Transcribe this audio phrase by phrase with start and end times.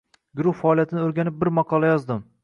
[0.37, 2.25] Gurux faoliyatini oʻrganib bir maqola yozdim.